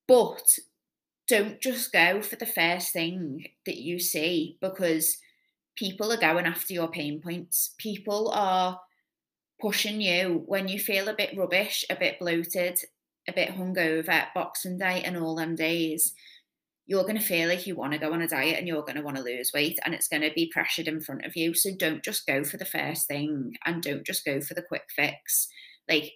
But 0.10 0.58
don't 1.28 1.62
just 1.62 1.94
go 1.94 2.22
for 2.22 2.36
the 2.36 2.46
first 2.46 2.92
thing 2.92 3.46
that 3.66 3.78
you 3.78 4.00
see 4.00 4.58
because 4.60 5.18
people 5.78 6.12
are 6.12 6.18
going 6.18 6.48
after 6.48 6.74
your 6.74 6.90
pain 6.90 7.22
points. 7.22 7.76
People 7.78 8.32
are 8.34 8.82
pushing 9.62 10.02
you 10.02 10.44
when 10.48 10.68
you 10.68 10.80
feel 10.80 11.08
a 11.08 11.16
bit 11.16 11.38
rubbish, 11.38 11.86
a 11.90 11.96
bit 11.96 12.18
bloated, 12.20 12.80
a 13.28 13.34
bit 13.34 13.50
hungover, 13.50 14.26
Boxing 14.34 14.80
Day, 14.80 15.04
and 15.04 15.16
all 15.16 15.36
them 15.36 15.56
days. 15.56 16.14
You're 16.88 17.04
going 17.04 17.20
to 17.20 17.24
feel 17.24 17.48
like 17.48 17.68
you 17.68 17.76
want 17.76 17.94
to 17.94 18.00
go 18.00 18.12
on 18.12 18.24
a 18.24 18.28
diet 18.28 18.58
and 18.58 18.68
you're 18.68 18.82
going 18.82 18.96
to 18.96 19.04
want 19.04 19.18
to 19.18 19.24
lose 19.24 19.52
weight, 19.54 19.78
and 19.86 19.94
it's 19.94 20.08
going 20.08 20.24
to 20.24 20.32
be 20.34 20.50
pressured 20.52 20.88
in 20.88 21.02
front 21.02 21.24
of 21.24 21.36
you. 21.36 21.54
So 21.54 21.70
don't 21.78 22.04
just 22.04 22.26
go 22.26 22.44
for 22.44 22.58
the 22.58 22.66
first 22.66 23.08
thing 23.08 23.54
and 23.66 23.84
don't 23.84 24.04
just 24.04 24.26
go 24.26 24.42
for 24.42 24.56
the 24.56 24.64
quick 24.64 24.86
fix. 24.96 25.48
Like, 25.88 26.14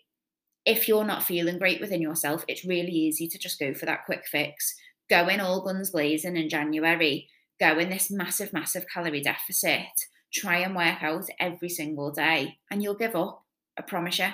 if 0.66 0.88
you're 0.88 1.04
not 1.04 1.24
feeling 1.24 1.60
great 1.60 1.82
within 1.82 2.02
yourself, 2.02 2.46
it's 2.48 2.66
really 2.66 2.92
easy 2.92 3.28
to 3.28 3.38
just 3.38 3.60
go 3.60 3.74
for 3.74 3.86
that 3.86 4.06
quick 4.06 4.26
fix. 4.26 4.76
Go 5.10 5.28
in 5.28 5.40
all 5.40 5.64
guns 5.64 5.92
blazing 5.92 6.38
in 6.38 6.50
January 6.50 7.28
go 7.60 7.78
in 7.80 7.90
this 7.90 8.12
massive, 8.12 8.54
massive 8.54 8.86
calorie 8.92 9.22
deficit, 9.22 9.88
try 10.34 10.58
and 10.58 10.76
work 10.76 11.02
out 11.02 11.26
every 11.40 11.70
single 11.70 12.12
day, 12.12 12.58
and 12.72 12.82
you'll 12.82 12.96
give 12.96 13.16
up. 13.16 13.44
I 13.78 13.82
promise 13.82 14.20
you. 14.20 14.28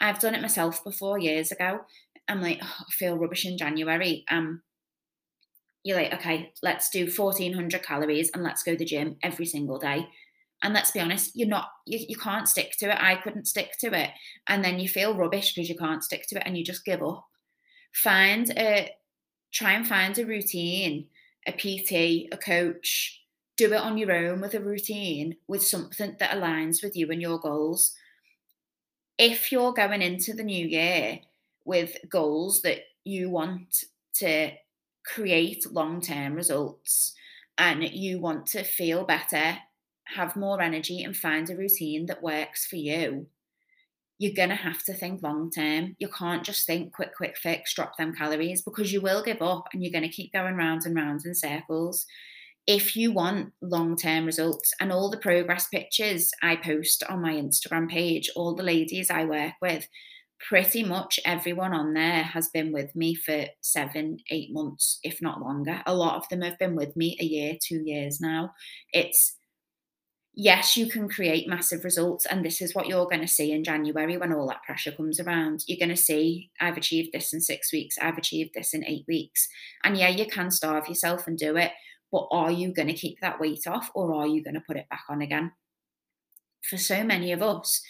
I've 0.00 0.18
done 0.18 0.34
it 0.34 0.42
myself 0.42 0.82
before 0.82 1.18
years 1.18 1.52
ago. 1.52 1.80
I'm 2.28 2.42
like, 2.42 2.58
oh, 2.62 2.76
I 2.80 2.92
feel 2.92 3.16
rubbish 3.16 3.46
in 3.46 3.56
January. 3.56 4.24
Um, 4.30 4.62
you're 5.84 5.96
like, 5.96 6.12
okay, 6.14 6.52
let's 6.62 6.90
do 6.90 7.10
1400 7.10 7.82
calories 7.82 8.30
and 8.34 8.42
let's 8.42 8.62
go 8.62 8.72
to 8.72 8.78
the 8.78 8.84
gym 8.84 9.16
every 9.22 9.46
single 9.46 9.78
day. 9.78 10.08
And 10.62 10.74
let's 10.74 10.92
be 10.92 11.00
honest, 11.00 11.32
you're 11.34 11.48
not, 11.48 11.68
you, 11.86 11.98
you 12.08 12.16
can't 12.16 12.48
stick 12.48 12.76
to 12.78 12.90
it. 12.90 12.98
I 13.00 13.16
couldn't 13.16 13.48
stick 13.48 13.72
to 13.80 13.92
it. 13.98 14.10
And 14.48 14.64
then 14.64 14.78
you 14.78 14.88
feel 14.88 15.16
rubbish 15.16 15.54
because 15.54 15.68
you 15.68 15.76
can't 15.76 16.04
stick 16.04 16.26
to 16.28 16.36
it 16.36 16.44
and 16.46 16.56
you 16.56 16.64
just 16.64 16.84
give 16.84 17.02
up. 17.02 17.26
Find 17.92 18.50
a, 18.50 18.90
try 19.52 19.72
and 19.72 19.86
find 19.86 20.16
a 20.18 20.24
routine 20.24 21.06
a 21.46 21.52
PT, 21.52 22.32
a 22.32 22.36
coach, 22.36 23.20
do 23.56 23.72
it 23.72 23.80
on 23.80 23.98
your 23.98 24.12
own 24.12 24.40
with 24.40 24.54
a 24.54 24.60
routine, 24.60 25.36
with 25.46 25.66
something 25.66 26.16
that 26.18 26.30
aligns 26.30 26.82
with 26.82 26.96
you 26.96 27.10
and 27.10 27.20
your 27.20 27.38
goals. 27.38 27.94
If 29.18 29.52
you're 29.52 29.72
going 29.72 30.02
into 30.02 30.32
the 30.32 30.44
new 30.44 30.66
year 30.66 31.20
with 31.64 31.96
goals 32.08 32.62
that 32.62 32.80
you 33.04 33.30
want 33.30 33.84
to 34.14 34.52
create 35.04 35.70
long 35.70 36.00
term 36.00 36.34
results 36.34 37.14
and 37.58 37.82
you 37.82 38.20
want 38.20 38.46
to 38.46 38.62
feel 38.62 39.04
better, 39.04 39.58
have 40.14 40.36
more 40.36 40.60
energy, 40.60 41.02
and 41.02 41.16
find 41.16 41.48
a 41.48 41.56
routine 41.56 42.06
that 42.06 42.22
works 42.22 42.66
for 42.66 42.76
you, 42.76 43.26
you're 44.18 44.34
going 44.34 44.50
to 44.50 44.54
have 44.54 44.84
to 44.84 44.94
think 44.94 45.22
long 45.22 45.50
term. 45.50 45.96
You 45.98 46.08
can't 46.08 46.44
just 46.44 46.66
think 46.66 46.92
quick, 46.92 47.16
quick 47.16 47.36
fix, 47.36 47.74
drop 47.74 47.96
them 47.96 48.14
calories 48.14 48.62
because 48.62 48.92
you 48.92 49.00
will 49.00 49.22
give 49.22 49.42
up 49.42 49.68
and 49.72 49.82
you're 49.82 49.92
going 49.92 50.08
to 50.08 50.16
keep 50.16 50.32
going 50.32 50.54
round 50.54 50.82
and 50.84 50.94
round 50.94 51.22
in 51.24 51.34
circles. 51.34 52.06
If 52.66 52.94
you 52.94 53.10
want 53.10 53.52
long 53.60 53.96
term 53.96 54.24
results 54.24 54.72
and 54.80 54.92
all 54.92 55.10
the 55.10 55.16
progress 55.16 55.66
pictures 55.66 56.30
I 56.40 56.54
post 56.54 57.02
on 57.08 57.20
my 57.20 57.32
Instagram 57.32 57.90
page, 57.90 58.30
all 58.36 58.54
the 58.54 58.62
ladies 58.62 59.10
I 59.10 59.24
work 59.24 59.54
with, 59.60 59.88
pretty 60.48 60.84
much 60.84 61.18
everyone 61.24 61.72
on 61.72 61.94
there 61.94 62.22
has 62.22 62.48
been 62.48 62.72
with 62.72 62.94
me 62.94 63.14
for 63.14 63.46
seven, 63.60 64.18
eight 64.30 64.52
months, 64.52 65.00
if 65.02 65.20
not 65.20 65.40
longer. 65.40 65.82
A 65.86 65.94
lot 65.94 66.16
of 66.16 66.28
them 66.28 66.42
have 66.42 66.58
been 66.58 66.76
with 66.76 66.96
me 66.96 67.16
a 67.20 67.24
year, 67.24 67.54
two 67.60 67.82
years 67.84 68.20
now. 68.20 68.52
It's 68.92 69.36
yes, 70.34 70.76
you 70.76 70.86
can 70.86 71.08
create 71.08 71.48
massive 71.48 71.84
results. 71.84 72.26
And 72.26 72.44
this 72.44 72.60
is 72.60 72.74
what 72.74 72.86
you're 72.86 73.06
going 73.06 73.20
to 73.20 73.28
see 73.28 73.52
in 73.52 73.64
January 73.64 74.16
when 74.16 74.32
all 74.32 74.48
that 74.48 74.62
pressure 74.62 74.92
comes 74.92 75.20
around. 75.20 75.64
You're 75.66 75.78
going 75.78 75.96
to 75.96 76.02
see, 76.02 76.50
I've 76.60 76.76
achieved 76.76 77.10
this 77.12 77.32
in 77.32 77.40
six 77.40 77.72
weeks, 77.72 77.98
I've 78.00 78.18
achieved 78.18 78.52
this 78.54 78.74
in 78.74 78.84
eight 78.84 79.04
weeks. 79.06 79.48
And 79.84 79.96
yeah, 79.96 80.08
you 80.08 80.26
can 80.26 80.50
starve 80.50 80.88
yourself 80.88 81.26
and 81.26 81.36
do 81.36 81.56
it. 81.56 81.72
But 82.10 82.28
are 82.30 82.50
you 82.50 82.72
going 82.74 82.88
to 82.88 82.94
keep 82.94 83.20
that 83.20 83.40
weight 83.40 83.66
off 83.66 83.90
or 83.94 84.14
are 84.14 84.26
you 84.26 84.42
going 84.42 84.54
to 84.54 84.60
put 84.60 84.76
it 84.76 84.88
back 84.90 85.04
on 85.08 85.22
again? 85.22 85.52
For 86.68 86.76
so 86.76 87.02
many 87.02 87.32
of 87.32 87.42
us, 87.42 87.82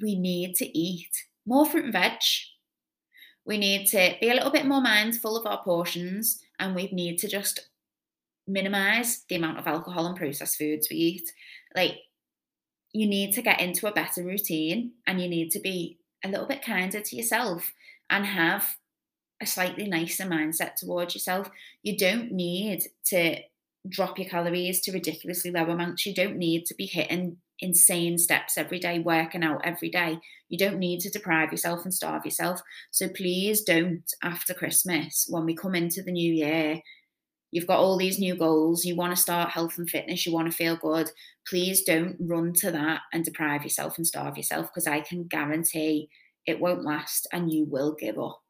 we 0.00 0.14
need 0.14 0.54
to 0.56 0.78
eat 0.78 1.10
more 1.44 1.66
fruit 1.66 1.84
and 1.84 1.92
veg. 1.92 2.12
We 3.44 3.58
need 3.58 3.86
to 3.88 4.14
be 4.20 4.30
a 4.30 4.34
little 4.34 4.50
bit 4.50 4.66
more 4.66 4.80
mindful 4.80 5.36
of 5.36 5.46
our 5.46 5.62
portions 5.62 6.40
and 6.58 6.74
we 6.74 6.88
need 6.92 7.18
to 7.18 7.28
just 7.28 7.68
minimize 8.48 9.24
the 9.28 9.36
amount 9.36 9.58
of 9.58 9.66
alcohol 9.66 10.06
and 10.06 10.16
processed 10.16 10.56
foods 10.56 10.88
we 10.90 10.96
eat. 10.96 11.32
Like, 11.76 11.98
you 12.92 13.06
need 13.06 13.32
to 13.34 13.42
get 13.42 13.60
into 13.60 13.86
a 13.86 13.92
better 13.92 14.24
routine 14.24 14.92
and 15.06 15.20
you 15.20 15.28
need 15.28 15.50
to 15.50 15.60
be 15.60 15.98
a 16.24 16.28
little 16.28 16.46
bit 16.46 16.64
kinder 16.64 17.00
to 17.00 17.16
yourself 17.16 17.72
and 18.10 18.24
have 18.24 18.76
a 19.40 19.46
slightly 19.46 19.86
nicer 19.86 20.24
mindset 20.24 20.74
towards 20.74 21.14
yourself. 21.14 21.50
You 21.82 21.96
don't 21.96 22.32
need 22.32 22.84
to 23.06 23.36
drop 23.88 24.18
your 24.18 24.28
calories 24.28 24.80
to 24.80 24.92
ridiculously 24.92 25.50
low 25.50 25.64
amounts. 25.64 26.06
You 26.06 26.14
don't 26.14 26.36
need 26.36 26.64
to 26.66 26.74
be 26.74 26.86
hitting 26.86 27.36
insane 27.60 28.18
steps 28.18 28.56
every 28.56 28.78
day, 28.78 28.98
working 28.98 29.44
out 29.44 29.60
every 29.64 29.90
day. 29.90 30.18
You 30.48 30.58
don't 30.58 30.78
need 30.78 31.00
to 31.00 31.10
deprive 31.10 31.52
yourself 31.52 31.84
and 31.84 31.92
starve 31.92 32.24
yourself. 32.24 32.62
So 32.90 33.08
please 33.08 33.62
don't, 33.62 34.04
after 34.22 34.54
Christmas, 34.54 35.26
when 35.28 35.44
we 35.44 35.54
come 35.54 35.74
into 35.74 36.02
the 36.02 36.12
new 36.12 36.32
year, 36.32 36.80
you've 37.50 37.66
got 37.66 37.78
all 37.78 37.96
these 37.96 38.18
new 38.18 38.34
goals, 38.34 38.84
you 38.84 38.94
want 38.94 39.14
to 39.14 39.20
start 39.20 39.50
health 39.50 39.78
and 39.78 39.88
fitness, 39.88 40.26
you 40.26 40.32
want 40.32 40.50
to 40.50 40.56
feel 40.56 40.76
good, 40.76 41.10
please 41.46 41.82
don't 41.82 42.16
run 42.20 42.52
to 42.52 42.70
that 42.70 43.00
and 43.12 43.24
deprive 43.24 43.62
yourself 43.62 43.96
and 43.96 44.06
starve 44.06 44.36
yourself 44.36 44.66
because 44.66 44.86
I 44.86 45.00
can 45.00 45.24
guarantee 45.24 46.08
it 46.46 46.60
won't 46.60 46.84
last 46.84 47.26
and 47.32 47.52
you 47.52 47.64
will 47.64 47.94
give 47.94 48.18
up. 48.18 48.40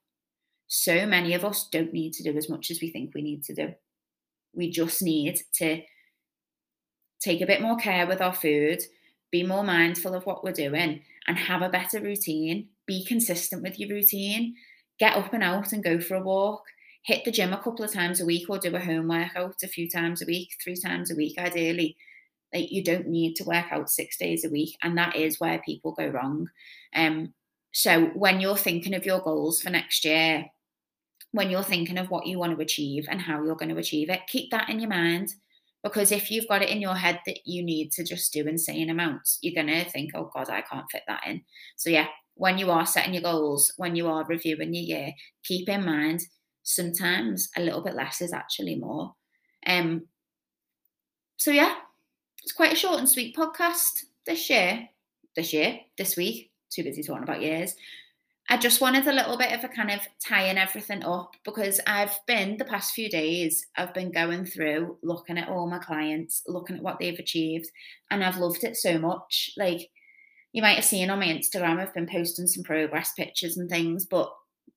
So 0.67 1.07
many 1.07 1.35
of 1.35 1.45
us 1.45 1.69
don't 1.71 1.93
need 1.93 2.13
to 2.15 2.23
do 2.23 2.37
as 2.37 2.49
much 2.49 2.71
as 2.71 2.81
we 2.81 2.91
think 2.91 3.15
we 3.15 3.23
need 3.23 3.45
to 3.45 3.55
do. 3.55 3.75
We 4.55 4.71
just 4.71 5.03
need 5.03 5.41
to 5.55 5.83
take 7.21 7.41
a 7.41 7.47
bit 7.47 7.63
more 7.63 7.77
care 7.77 8.07
with 8.07 8.21
our 8.21 8.35
food, 8.35 8.81
be 9.31 9.43
more 9.43 9.65
mindful 9.65 10.15
of 10.15 10.27
what 10.27 10.45
we're 10.45 10.53
doing, 10.53 11.03
and 11.27 11.39
have 11.39 11.63
a 11.63 11.69
better 11.69 12.01
routine. 12.01 12.69
Be 12.87 13.05
consistent 13.05 13.63
with 13.63 13.79
your 13.79 13.91
routine. 13.91 14.55
Get 14.99 15.17
up 15.17 15.33
and 15.33 15.43
out 15.43 15.73
and 15.73 15.85
go 15.85 16.01
for 16.01 16.17
a 16.17 16.23
walk 16.23 16.63
hit 17.03 17.25
the 17.25 17.31
gym 17.31 17.53
a 17.53 17.63
couple 17.63 17.85
of 17.85 17.93
times 17.93 18.21
a 18.21 18.27
week 18.27 18.49
or 18.49 18.59
do 18.59 18.75
a 18.75 18.81
home 18.81 19.09
workout 19.09 19.57
a 19.63 19.69
few 19.69 19.89
times 19.89 20.23
a 20.23 20.27
week, 20.27 20.51
three 20.63 20.77
times 20.77 21.11
a 21.11 21.17
week, 21.17 21.39
ideally. 21.39 21.97
Like 22.55 22.71
you 22.73 22.83
don't 22.83 23.09
need 23.09 23.35
to 23.37 23.45
work 23.45 23.67
out 23.71 23.91
six 23.91 24.17
days 24.17 24.45
a 24.45 24.51
week, 24.51 24.77
and 24.83 24.97
that 24.97 25.17
is 25.17 25.39
where 25.39 25.61
people 25.65 25.93
go 25.93 26.09
wrong. 26.09 26.49
Um, 26.95 27.35
so 27.73 28.07
when 28.15 28.41
you're 28.41 28.57
thinking 28.57 28.95
of 28.95 29.05
your 29.05 29.21
goals 29.21 29.61
for 29.61 29.71
next 29.71 30.05
year, 30.05 30.47
when 31.33 31.51
you're 31.51 31.63
thinking 31.63 31.99
of 31.99 32.11
what 32.11 32.27
you 32.27 32.39
want 32.39 32.57
to 32.57 32.63
achieve 32.63 33.07
and 33.09 33.21
how 33.21 33.43
you're 33.43 33.57
going 33.57 33.69
to 33.69 33.81
achieve 33.81 34.09
it, 34.09 34.27
keep 34.27 34.51
that 34.51 34.69
in 34.69 34.81
your 34.81 34.89
mind. 34.89 35.35
Because 35.85 36.11
if 36.11 36.31
you've 36.31 36.49
got 36.49 36.63
it 36.63 36.71
in 36.71 36.81
your 36.81 36.97
head 36.97 37.21
that 37.27 37.41
you 37.45 37.63
need 37.63 37.93
to 37.93 38.05
just 38.05 38.33
do 38.33 38.47
insane 38.47 38.91
amounts, 38.91 39.39
you're 39.43 39.55
going 39.55 39.73
to 39.73 39.89
think, 39.91 40.11
oh 40.15 40.31
God, 40.35 40.51
I 40.51 40.63
can't 40.63 40.91
fit 40.91 41.03
that 41.07 41.23
in. 41.27 41.43
So, 41.77 41.91
yeah, 41.91 42.09
when 42.35 42.59
you 42.59 42.71
are 42.71 42.87
setting 42.87 43.15
your 43.15 43.23
goals, 43.23 43.73
when 43.77 43.95
you 43.95 44.09
are 44.09 44.25
reviewing 44.25 44.75
your 44.75 44.99
year, 44.99 45.13
keep 45.45 45.69
in 45.69 45.85
mind 45.85 46.23
sometimes 46.69 47.49
a 47.57 47.63
little 47.63 47.81
bit 47.81 47.95
less 47.95 48.21
is 48.21 48.33
actually 48.33 48.77
more. 48.77 49.15
Um, 49.67 50.03
so 51.39 51.51
yeah, 51.51 51.75
it's 52.43 52.53
quite 52.53 52.73
a 52.73 52.77
short 52.77 52.99
and 52.99 53.09
sweet 53.09 53.35
podcast 53.35 54.05
this 54.27 54.51
year. 54.51 54.89
This 55.35 55.53
year, 55.53 55.81
this 55.97 56.17
week. 56.17 56.51
Too 56.71 56.85
busy 56.85 57.03
talking 57.03 57.23
about 57.23 57.43
years. 57.43 57.75
I 58.51 58.57
just 58.57 58.81
wanted 58.81 59.07
a 59.07 59.13
little 59.13 59.39
bit 59.39 59.53
of 59.53 59.65
a 59.65 59.69
kind 59.69 59.91
of 59.91 60.01
tying 60.27 60.59
everything 60.59 61.05
up 61.05 61.35
because 61.45 61.81
I've 61.87 62.19
been 62.27 62.57
the 62.57 62.65
past 62.65 62.93
few 62.93 63.09
days, 63.09 63.67
I've 63.77 63.93
been 63.95 64.11
going 64.11 64.47
through 64.47 64.97
looking 65.03 65.39
at 65.39 65.49
all 65.49 65.69
my 65.69 65.79
clients, 65.79 66.43
looking 66.47 66.77
at 66.77 66.83
what 66.83 66.99
they've 66.99 67.19
achieved, 67.19 67.71
and 68.11 68.25
I've 68.25 68.39
loved 68.39 68.65
it 68.65 68.77
so 68.77 68.99
much. 68.99 69.51
Like 69.57 69.91
you 70.53 70.63
might 70.63 70.77
have 70.77 70.85
seen 70.85 71.11
on 71.11 71.21
my 71.21 71.27
Instagram, 71.27 71.79
I've 71.79 71.95
been 71.95 72.09
posting 72.09 72.47
some 72.47 72.65
progress 72.65 73.13
pictures 73.13 73.57
and 73.57 73.71
things, 73.71 74.07
but 74.07 74.31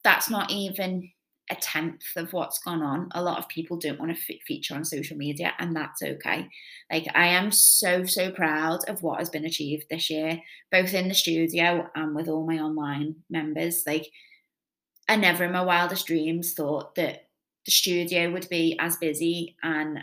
that's 0.03 0.29
not 0.29 0.51
even 0.51 1.09
a 1.51 1.55
tenth 1.55 2.03
of 2.15 2.33
what's 2.33 2.59
gone 2.59 2.81
on. 2.81 3.09
A 3.11 3.21
lot 3.21 3.37
of 3.37 3.49
people 3.49 3.77
don't 3.77 3.99
want 3.99 4.15
to 4.15 4.17
f- 4.17 4.39
feature 4.47 4.73
on 4.73 4.85
social 4.85 5.17
media, 5.17 5.53
and 5.59 5.75
that's 5.75 6.01
okay. 6.01 6.47
Like, 6.91 7.05
I 7.13 7.27
am 7.27 7.51
so, 7.51 8.05
so 8.05 8.31
proud 8.31 8.87
of 8.89 9.03
what 9.03 9.19
has 9.19 9.29
been 9.29 9.45
achieved 9.45 9.85
this 9.89 10.09
year, 10.09 10.39
both 10.71 10.93
in 10.93 11.09
the 11.09 11.13
studio 11.13 11.89
and 11.93 12.15
with 12.15 12.29
all 12.29 12.47
my 12.47 12.57
online 12.57 13.15
members. 13.29 13.83
Like, 13.85 14.07
I 15.09 15.17
never 15.17 15.43
in 15.43 15.51
my 15.51 15.63
wildest 15.63 16.07
dreams 16.07 16.53
thought 16.53 16.95
that 16.95 17.27
the 17.65 17.71
studio 17.71 18.31
would 18.31 18.47
be 18.49 18.77
as 18.79 18.95
busy 18.95 19.57
and 19.61 19.99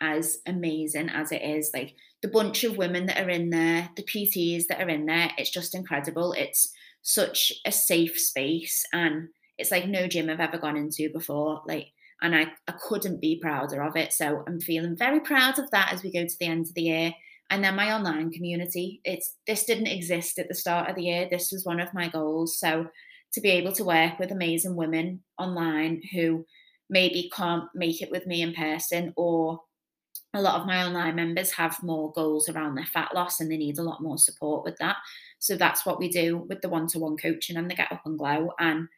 as 0.00 0.38
amazing 0.46 1.08
as 1.08 1.32
it 1.32 1.42
is. 1.42 1.70
Like, 1.72 1.94
the 2.20 2.28
bunch 2.28 2.64
of 2.64 2.76
women 2.76 3.06
that 3.06 3.18
are 3.18 3.30
in 3.30 3.50
there, 3.50 3.88
the 3.96 4.04
PTs 4.04 4.66
that 4.68 4.80
are 4.80 4.88
in 4.88 5.06
there, 5.06 5.30
it's 5.38 5.50
just 5.50 5.74
incredible. 5.74 6.34
It's 6.34 6.72
such 7.00 7.52
a 7.66 7.72
safe 7.72 8.18
space 8.18 8.84
and 8.92 9.28
it's 9.58 9.70
like 9.70 9.86
no 9.86 10.06
gym 10.06 10.30
I've 10.30 10.40
ever 10.40 10.58
gone 10.58 10.76
into 10.76 11.10
before. 11.12 11.62
Like, 11.66 11.88
and 12.20 12.34
I, 12.34 12.46
I 12.68 12.74
couldn't 12.88 13.20
be 13.20 13.40
prouder 13.40 13.82
of 13.82 13.96
it. 13.96 14.12
So 14.12 14.44
I'm 14.46 14.60
feeling 14.60 14.96
very 14.96 15.20
proud 15.20 15.58
of 15.58 15.70
that 15.70 15.92
as 15.92 16.02
we 16.02 16.12
go 16.12 16.24
to 16.24 16.36
the 16.38 16.46
end 16.46 16.66
of 16.66 16.74
the 16.74 16.82
year. 16.82 17.12
And 17.50 17.62
then 17.62 17.76
my 17.76 17.92
online 17.92 18.30
community. 18.30 19.00
It's 19.04 19.34
this 19.46 19.64
didn't 19.64 19.88
exist 19.88 20.38
at 20.38 20.48
the 20.48 20.54
start 20.54 20.88
of 20.88 20.96
the 20.96 21.04
year. 21.04 21.28
This 21.30 21.50
was 21.52 21.66
one 21.66 21.80
of 21.80 21.92
my 21.92 22.08
goals. 22.08 22.58
So 22.58 22.86
to 23.34 23.40
be 23.40 23.50
able 23.50 23.72
to 23.72 23.84
work 23.84 24.18
with 24.18 24.30
amazing 24.30 24.76
women 24.76 25.22
online 25.38 26.02
who 26.12 26.46
maybe 26.88 27.30
can't 27.34 27.64
make 27.74 28.00
it 28.02 28.10
with 28.10 28.26
me 28.26 28.42
in 28.42 28.54
person 28.54 29.12
or 29.16 29.60
a 30.34 30.40
lot 30.40 30.60
of 30.60 30.66
my 30.66 30.84
online 30.84 31.16
members 31.16 31.52
have 31.52 31.82
more 31.82 32.12
goals 32.12 32.48
around 32.48 32.74
their 32.74 32.86
fat 32.86 33.14
loss 33.14 33.40
and 33.40 33.50
they 33.50 33.56
need 33.56 33.78
a 33.78 33.82
lot 33.82 34.02
more 34.02 34.18
support 34.18 34.64
with 34.64 34.76
that. 34.78 34.96
So 35.38 35.56
that's 35.56 35.84
what 35.84 35.98
we 35.98 36.08
do 36.08 36.38
with 36.48 36.62
the 36.62 36.68
one-to-one 36.68 37.16
coaching 37.16 37.56
and 37.56 37.70
the 37.70 37.74
get 37.74 37.92
up 37.92 38.02
and 38.06 38.18
glow. 38.18 38.52
And 38.58 38.88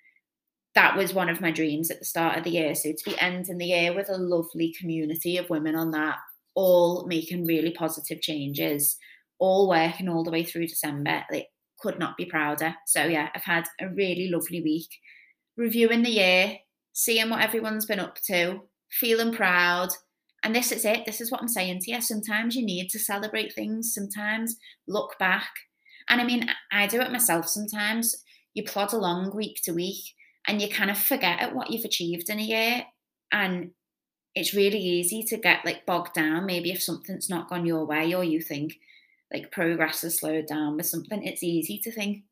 that 0.74 0.96
was 0.96 1.14
one 1.14 1.28
of 1.28 1.40
my 1.40 1.50
dreams 1.50 1.90
at 1.90 2.00
the 2.00 2.04
start 2.04 2.36
of 2.36 2.44
the 2.44 2.50
year. 2.50 2.74
So 2.74 2.90
to 2.90 3.04
be 3.04 3.18
ending 3.20 3.58
the 3.58 3.66
year 3.66 3.94
with 3.94 4.08
a 4.08 4.16
lovely 4.16 4.74
community 4.78 5.36
of 5.36 5.50
women 5.50 5.76
on 5.76 5.92
that, 5.92 6.16
all 6.54 7.06
making 7.06 7.46
really 7.46 7.70
positive 7.70 8.20
changes, 8.20 8.96
all 9.38 9.68
working 9.68 10.08
all 10.08 10.24
the 10.24 10.30
way 10.30 10.44
through 10.44 10.66
December, 10.66 11.24
like 11.30 11.48
could 11.78 11.98
not 11.98 12.16
be 12.16 12.24
prouder. 12.24 12.74
So 12.86 13.04
yeah, 13.04 13.28
I've 13.34 13.44
had 13.44 13.64
a 13.80 13.88
really 13.88 14.28
lovely 14.28 14.62
week 14.62 14.88
reviewing 15.56 16.02
the 16.02 16.10
year, 16.10 16.56
seeing 16.92 17.30
what 17.30 17.42
everyone's 17.42 17.86
been 17.86 18.00
up 18.00 18.18
to, 18.26 18.62
feeling 18.90 19.32
proud. 19.32 19.90
And 20.42 20.54
this 20.54 20.72
is 20.72 20.84
it. 20.84 21.06
This 21.06 21.20
is 21.20 21.30
what 21.30 21.40
I'm 21.40 21.48
saying 21.48 21.80
to 21.80 21.92
you. 21.92 22.00
Sometimes 22.00 22.56
you 22.56 22.64
need 22.64 22.88
to 22.90 22.98
celebrate 22.98 23.54
things. 23.54 23.94
Sometimes 23.94 24.56
look 24.88 25.18
back. 25.18 25.48
And 26.08 26.20
I 26.20 26.24
mean, 26.24 26.48
I 26.70 26.86
do 26.86 27.00
it 27.00 27.12
myself 27.12 27.48
sometimes. 27.48 28.14
You 28.52 28.64
plod 28.64 28.92
along 28.92 29.34
week 29.34 29.60
to 29.64 29.72
week 29.72 30.04
and 30.46 30.60
you 30.60 30.68
kind 30.68 30.90
of 30.90 30.98
forget 30.98 31.40
at 31.40 31.54
what 31.54 31.70
you've 31.70 31.84
achieved 31.84 32.28
in 32.28 32.38
a 32.38 32.42
year 32.42 32.84
and 33.32 33.70
it's 34.34 34.54
really 34.54 34.78
easy 34.78 35.22
to 35.22 35.36
get 35.36 35.64
like 35.64 35.86
bogged 35.86 36.14
down 36.14 36.46
maybe 36.46 36.70
if 36.70 36.82
something's 36.82 37.30
not 37.30 37.48
gone 37.48 37.66
your 37.66 37.84
way 37.84 38.12
or 38.14 38.24
you 38.24 38.40
think 38.40 38.74
like 39.32 39.50
progress 39.50 40.02
has 40.02 40.18
slowed 40.18 40.46
down 40.46 40.76
with 40.76 40.86
something 40.86 41.22
it's 41.22 41.42
easy 41.42 41.78
to 41.78 41.90
think 41.90 42.22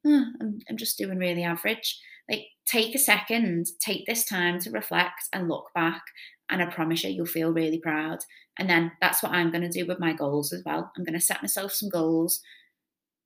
I'm, 0.40 0.60
I'm 0.68 0.76
just 0.76 0.98
doing 0.98 1.18
really 1.18 1.42
average. 1.42 2.00
Like 2.30 2.46
take 2.66 2.94
a 2.94 2.98
second 2.98 3.66
take 3.80 4.06
this 4.06 4.24
time 4.24 4.58
to 4.60 4.70
reflect 4.70 5.28
and 5.32 5.48
look 5.48 5.70
back 5.74 6.02
and 6.48 6.62
i 6.62 6.66
promise 6.66 7.02
you 7.02 7.10
you'll 7.10 7.26
feel 7.26 7.52
really 7.52 7.78
proud 7.78 8.20
and 8.58 8.70
then 8.70 8.92
that's 9.00 9.22
what 9.22 9.32
i'm 9.32 9.50
going 9.50 9.62
to 9.62 9.68
do 9.68 9.84
with 9.86 9.98
my 9.98 10.12
goals 10.12 10.52
as 10.52 10.62
well. 10.64 10.92
I'm 10.96 11.04
going 11.04 11.18
to 11.18 11.20
set 11.20 11.42
myself 11.42 11.72
some 11.72 11.88
goals 11.88 12.40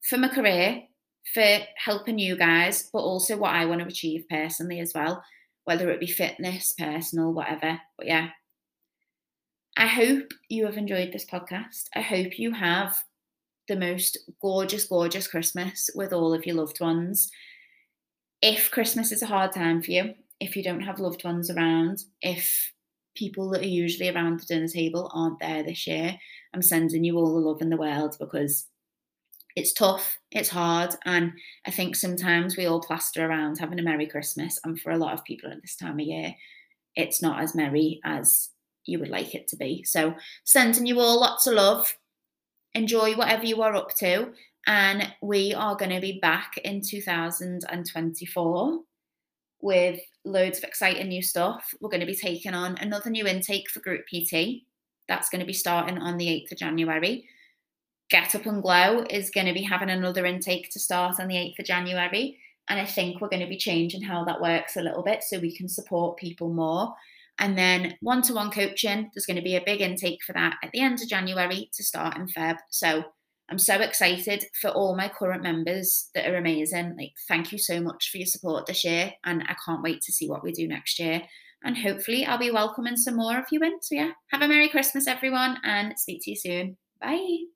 for 0.08 0.16
my 0.16 0.28
career 0.28 0.82
for 1.32 1.58
helping 1.76 2.18
you 2.18 2.36
guys, 2.36 2.88
but 2.92 3.00
also 3.00 3.36
what 3.36 3.54
I 3.54 3.66
want 3.66 3.80
to 3.80 3.86
achieve 3.86 4.24
personally 4.28 4.80
as 4.80 4.92
well, 4.94 5.22
whether 5.64 5.90
it 5.90 6.00
be 6.00 6.06
fitness, 6.06 6.72
personal, 6.72 7.32
whatever. 7.32 7.80
But 7.98 8.06
yeah, 8.06 8.28
I 9.76 9.86
hope 9.86 10.32
you 10.48 10.66
have 10.66 10.76
enjoyed 10.76 11.12
this 11.12 11.26
podcast. 11.26 11.84
I 11.94 12.00
hope 12.00 12.38
you 12.38 12.52
have 12.52 12.96
the 13.68 13.76
most 13.76 14.18
gorgeous, 14.40 14.84
gorgeous 14.84 15.26
Christmas 15.26 15.90
with 15.94 16.12
all 16.12 16.32
of 16.32 16.46
your 16.46 16.56
loved 16.56 16.80
ones. 16.80 17.30
If 18.40 18.70
Christmas 18.70 19.12
is 19.12 19.22
a 19.22 19.26
hard 19.26 19.52
time 19.52 19.82
for 19.82 19.90
you, 19.90 20.14
if 20.40 20.56
you 20.56 20.62
don't 20.62 20.80
have 20.80 21.00
loved 21.00 21.24
ones 21.24 21.50
around, 21.50 22.04
if 22.22 22.72
people 23.16 23.50
that 23.50 23.62
are 23.62 23.66
usually 23.66 24.08
around 24.08 24.40
the 24.40 24.46
dinner 24.46 24.68
table 24.68 25.10
aren't 25.12 25.40
there 25.40 25.62
this 25.62 25.86
year, 25.86 26.16
I'm 26.54 26.62
sending 26.62 27.04
you 27.04 27.16
all 27.16 27.34
the 27.34 27.40
love 27.40 27.60
in 27.60 27.70
the 27.70 27.76
world 27.76 28.16
because 28.20 28.66
it's 29.56 29.72
tough, 29.72 30.18
it's 30.30 30.50
hard, 30.50 30.94
and 31.04 31.32
I 31.66 31.70
think 31.70 31.96
sometimes 31.96 32.56
we 32.56 32.66
all 32.66 32.80
plaster 32.80 33.26
around 33.26 33.58
having 33.58 33.80
a 33.80 33.82
Merry 33.82 34.06
Christmas, 34.06 34.60
and 34.64 34.78
for 34.80 34.92
a 34.92 34.98
lot 34.98 35.14
of 35.14 35.24
people 35.24 35.50
at 35.50 35.62
this 35.62 35.76
time 35.76 35.98
of 35.98 36.06
year, 36.06 36.34
it's 36.94 37.20
not 37.22 37.42
as 37.42 37.54
merry 37.54 38.00
as 38.04 38.50
you 38.84 38.98
would 39.00 39.08
like 39.08 39.34
it 39.34 39.48
to 39.48 39.56
be. 39.56 39.82
So, 39.84 40.14
sending 40.44 40.86
you 40.86 41.00
all 41.00 41.18
lots 41.20 41.46
of 41.46 41.54
love. 41.54 41.96
enjoy 42.74 43.14
whatever 43.14 43.46
you 43.46 43.62
are 43.62 43.74
up 43.74 43.94
to. 43.96 44.32
And 44.66 45.12
we 45.22 45.54
are 45.54 45.76
going 45.76 45.92
to 45.92 46.00
be 46.00 46.18
back 46.20 46.58
in 46.64 46.82
2024 46.82 48.80
with 49.62 50.00
loads 50.24 50.58
of 50.58 50.64
exciting 50.64 51.08
new 51.08 51.22
stuff. 51.22 51.72
We're 51.80 51.88
going 51.88 52.00
to 52.00 52.06
be 52.06 52.16
taking 52.16 52.52
on 52.52 52.76
another 52.78 53.08
new 53.10 53.26
intake 53.26 53.70
for 53.70 53.80
Group 53.80 54.02
PT. 54.06 54.64
That's 55.08 55.28
going 55.30 55.40
to 55.40 55.46
be 55.46 55.52
starting 55.52 55.98
on 55.98 56.16
the 56.16 56.26
8th 56.26 56.52
of 56.52 56.58
January. 56.58 57.28
Get 58.08 58.34
Up 58.34 58.46
and 58.46 58.62
Glow 58.62 59.04
is 59.10 59.30
going 59.30 59.46
to 59.46 59.52
be 59.52 59.62
having 59.62 59.90
another 59.90 60.24
intake 60.26 60.70
to 60.70 60.80
start 60.80 61.18
on 61.18 61.28
the 61.28 61.34
8th 61.34 61.58
of 61.58 61.66
January. 61.66 62.38
And 62.68 62.80
I 62.80 62.84
think 62.84 63.20
we're 63.20 63.28
going 63.28 63.42
to 63.42 63.48
be 63.48 63.56
changing 63.56 64.02
how 64.02 64.24
that 64.24 64.40
works 64.40 64.76
a 64.76 64.82
little 64.82 65.02
bit 65.02 65.22
so 65.22 65.38
we 65.38 65.56
can 65.56 65.68
support 65.68 66.18
people 66.18 66.52
more. 66.52 66.94
And 67.38 67.56
then 67.56 67.96
one 68.00 68.22
to 68.22 68.34
one 68.34 68.50
coaching, 68.50 69.10
there's 69.14 69.26
going 69.26 69.36
to 69.36 69.42
be 69.42 69.56
a 69.56 69.64
big 69.64 69.80
intake 69.80 70.20
for 70.24 70.32
that 70.32 70.56
at 70.62 70.70
the 70.72 70.80
end 70.80 71.00
of 71.02 71.08
January 71.08 71.70
to 71.74 71.84
start 71.84 72.16
in 72.16 72.26
Feb. 72.26 72.56
So 72.70 73.04
I'm 73.50 73.58
so 73.58 73.74
excited 73.74 74.46
for 74.60 74.70
all 74.70 74.96
my 74.96 75.08
current 75.08 75.42
members 75.42 76.08
that 76.14 76.28
are 76.28 76.36
amazing. 76.36 76.96
Like, 76.98 77.12
thank 77.28 77.52
you 77.52 77.58
so 77.58 77.80
much 77.80 78.10
for 78.10 78.18
your 78.18 78.26
support 78.26 78.66
this 78.66 78.84
year. 78.84 79.12
And 79.24 79.42
I 79.42 79.54
can't 79.64 79.82
wait 79.82 80.00
to 80.02 80.12
see 80.12 80.28
what 80.28 80.42
we 80.42 80.52
do 80.52 80.66
next 80.66 80.98
year. 80.98 81.22
And 81.64 81.76
hopefully, 81.76 82.24
I'll 82.24 82.38
be 82.38 82.50
welcoming 82.50 82.96
some 82.96 83.16
more 83.16 83.38
of 83.38 83.46
you 83.50 83.60
in. 83.62 83.82
So, 83.82 83.94
yeah, 83.94 84.12
have 84.30 84.42
a 84.42 84.48
Merry 84.48 84.68
Christmas, 84.68 85.06
everyone, 85.06 85.58
and 85.64 85.98
speak 85.98 86.22
to 86.24 86.30
you 86.30 86.36
soon. 86.36 86.76
Bye. 87.00 87.55